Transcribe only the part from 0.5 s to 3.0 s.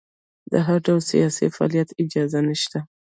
د هر ډول سیاسي فعالیت اجازه نشته.